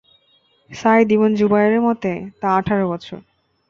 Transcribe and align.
Saeed 0.71 1.07
ibn 1.11 1.31
জুবায়রের 1.35 1.81
মতে, 1.81 2.11
তা 2.39 2.47
আঠার 2.57 2.81
বছর। 2.87 3.19